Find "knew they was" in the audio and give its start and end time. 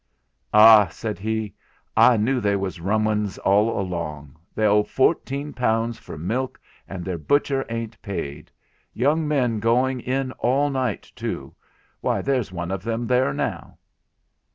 2.17-2.79